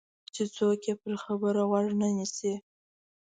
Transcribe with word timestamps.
چې 0.33 0.43
څوک 0.55 0.79
یې 0.87 0.93
پر 1.01 1.13
خبره 1.23 1.61
غوږ 1.69 1.87
نه 2.01 2.07
نیسي. 2.17 2.53